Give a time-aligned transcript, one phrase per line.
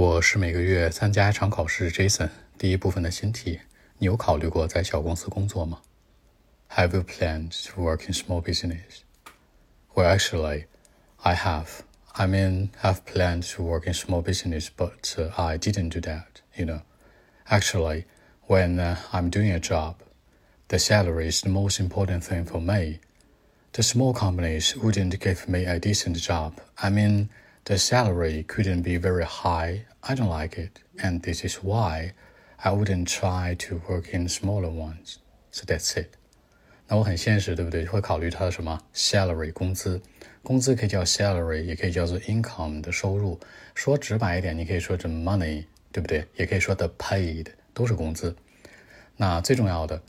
[0.00, 2.28] 我是每个月参加一场考试，Jason。
[2.58, 3.60] 第一部分的新题，
[3.98, 5.80] 你有考虑过在小公司工作吗？
[6.70, 9.02] Have you planned to work in small business?
[9.94, 10.66] Well, actually,
[11.22, 11.80] I have.
[12.12, 16.40] I mean, I've planned to work in small business, but uh, I didn't do that.
[16.54, 16.82] You know,
[17.48, 18.04] actually,
[18.48, 19.96] when uh, I'm doing a job,
[20.68, 23.00] the salary is the most important thing for me.
[23.72, 26.54] The small companies wouldn't give me a decent job.
[26.82, 27.28] I mean
[27.65, 29.85] The salary couldn't be very high.
[30.01, 32.13] I don't like it, and this is why
[32.63, 35.17] I wouldn't try to work in smaller ones.
[35.51, 36.17] So that's it.
[36.87, 37.85] 那我很现实，对不对？
[37.85, 40.01] 会考虑它的什么 salary 工资，
[40.43, 43.39] 工资可以叫 salary，也可以叫做 income 的收入。
[43.75, 46.25] 说直白一点，你可以说这 money，对不对？
[46.35, 48.35] 也可以说 the paid，都是工资。
[49.15, 50.01] 那最重要的。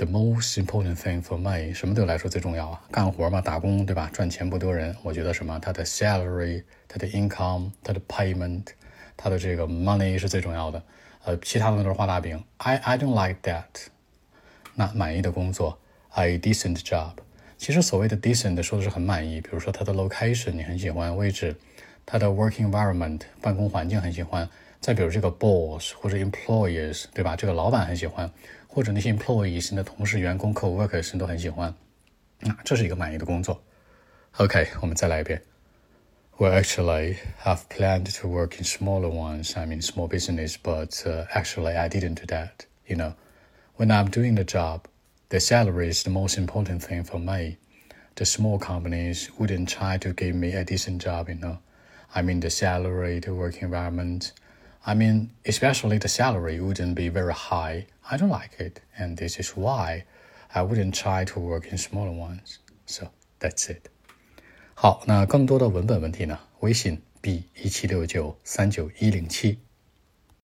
[0.00, 2.80] The most important thing for me，什么对我来说最重要啊？
[2.90, 4.08] 干活嘛，打工对吧？
[4.10, 4.96] 赚钱不丢人。
[5.02, 5.58] 我觉得什么？
[5.60, 8.64] 他的 salary，他的 income，他的 payment，
[9.14, 10.82] 他的这个 money 是最重要的。
[11.24, 12.42] 呃，其他的都是画大饼。
[12.56, 13.88] I I don't like that。
[14.74, 15.78] 那满意的工作
[16.14, 17.16] ，a decent job。
[17.58, 19.42] 其实所谓的 decent 说的是很满意。
[19.42, 21.54] 比如说它的 location 你很喜欢，位置，
[22.06, 24.48] 它的 working environment 办公环境很喜欢。
[24.79, 27.35] 再比如这个 boss 或者 employees，对吧？
[27.35, 28.29] 这个老板很喜欢，
[28.67, 31.73] 或者那些 employees 你的同事、员工、co-workers 都很喜欢，
[32.39, 33.61] 那这是一个满意的工作。
[34.37, 35.41] OK，我们再来一遍。
[36.37, 39.57] Well, actually, I've planned to work in smaller ones.
[39.57, 42.65] I mean, small business, but uh, actually, I didn't do that.
[42.85, 43.13] You know,
[43.77, 44.81] when I'm doing the job,
[45.29, 47.57] the salary is the most important thing for me.
[48.15, 51.29] The small companies wouldn't try to give me a decent job.
[51.29, 51.59] You know,
[52.13, 54.33] I mean, the salary, the work environment
[54.83, 57.87] I mean, especially the salary wouldn't be very high.
[58.09, 60.05] I don't like it, and this is why
[60.53, 62.59] I wouldn't try to work in smaller ones.
[62.85, 63.07] So
[63.39, 63.89] that's it.
[64.75, 66.37] 好，那更多的文本问题呢？
[66.59, 69.59] 微信 b 一七六九三九一零七。